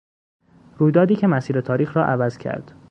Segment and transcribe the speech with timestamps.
[0.77, 2.73] رویدادی که مسیر تاریخ را عوض کرد